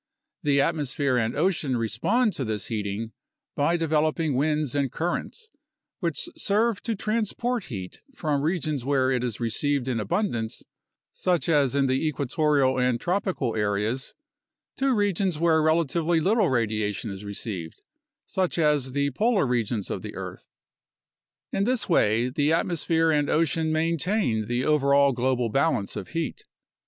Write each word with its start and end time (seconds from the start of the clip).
The 0.41 0.59
atmosphere 0.59 1.15
and 1.19 1.35
ocean 1.35 1.77
re 1.77 1.87
spond 1.87 2.33
to 2.33 2.43
this 2.43 2.69
heating 2.69 3.11
by 3.55 3.77
developing 3.77 4.33
winds 4.35 4.73
and 4.73 4.91
currents, 4.91 5.47
which 5.99 6.27
serve 6.35 6.81
to 6.81 6.95
transport 6.95 7.65
heat 7.65 8.01
from 8.15 8.41
regions 8.41 8.83
where 8.83 9.11
it 9.11 9.23
is 9.23 9.39
received 9.39 9.87
in 9.87 9.99
abundance, 9.99 10.63
such 11.13 11.47
as 11.47 11.75
in 11.75 11.85
the 11.85 12.03
equatorial 12.03 12.79
and 12.79 12.99
tropical 12.99 13.55
areas, 13.55 14.15
to 14.77 14.91
regions 14.95 15.37
where 15.39 15.61
relatively 15.61 16.19
little 16.19 16.49
radiation 16.49 17.11
is 17.11 17.23
received, 17.23 17.83
such 18.25 18.57
as 18.57 18.93
the 18.93 19.11
polar 19.11 19.45
regions 19.45 19.91
of 19.91 20.01
the 20.01 20.15
earth. 20.15 20.47
In 21.53 21.63
this 21.63 21.87
way, 21.87 22.27
the 22.29 22.51
atmosphere 22.51 23.11
and 23.11 23.29
ocean 23.29 23.71
maintain 23.71 24.47
the 24.47 24.65
overall 24.65 25.11
global 25.13 25.49
balance 25.49 25.95
of 25.95 26.07
heat. 26.07 26.43